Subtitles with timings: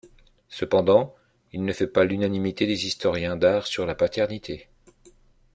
[0.49, 1.13] Cependant,
[1.51, 4.67] il ne fait pas l'unanimité des historiens d'art sur la paternité.